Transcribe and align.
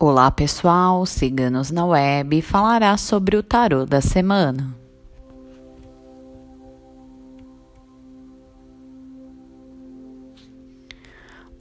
Olá 0.00 0.30
pessoal, 0.30 1.04
Ciganos 1.04 1.72
na 1.72 1.84
Web 1.84 2.40
falará 2.40 2.96
sobre 2.96 3.36
o 3.36 3.42
tarô 3.42 3.84
da 3.84 4.00
semana. 4.00 4.72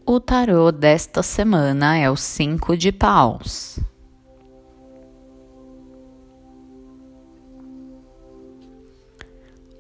O 0.06 0.20
tarô 0.20 0.72
desta 0.72 1.24
semana 1.24 1.98
é 1.98 2.12
o 2.12 2.16
Cinco 2.16 2.78
de 2.78 2.92
Paus. 2.92 3.80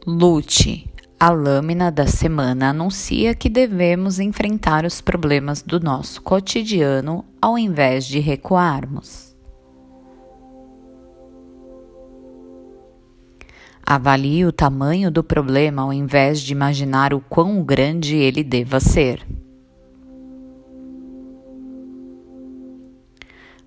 Lute, 0.04 0.92
a 1.20 1.32
lâmina 1.32 1.92
da 1.92 2.06
semana 2.06 2.70
anuncia 2.70 3.34
que 3.34 3.50
devemos 3.50 4.20
enfrentar 4.20 4.86
os 4.86 5.02
problemas 5.02 5.64
do 5.64 5.80
nosso 5.80 6.22
cotidiano 6.22 7.26
ao 7.42 7.58
invés 7.58 8.06
de 8.06 8.20
recuarmos. 8.20 9.36
Avalie 13.84 14.46
o 14.46 14.52
tamanho 14.52 15.10
do 15.10 15.24
problema 15.24 15.82
ao 15.82 15.92
invés 15.92 16.40
de 16.40 16.52
imaginar 16.52 17.14
o 17.14 17.22
quão 17.22 17.64
grande 17.64 18.16
ele 18.16 18.44
deva 18.44 18.80
ser. 18.80 19.26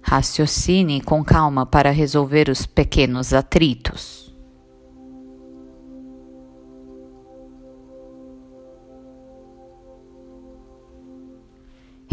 Raciocine 0.03 1.01
com 1.01 1.25
calma 1.25 1.67
para 1.67 1.91
resolver 1.91 2.49
os 2.49 2.65
pequenos 2.65 3.33
atritos. 3.33 4.20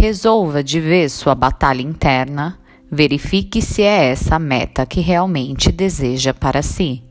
Resolva 0.07 0.63
de 0.63 0.79
vez 0.79 1.11
sua 1.11 1.35
batalha 1.35 1.81
interna, 1.81 2.57
verifique 2.89 3.61
se 3.61 3.81
é 3.81 4.05
essa 4.05 4.35
a 4.35 4.39
meta 4.39 4.85
que 4.85 5.01
realmente 5.01 5.69
deseja 5.69 6.33
para 6.33 6.61
si. 6.61 7.03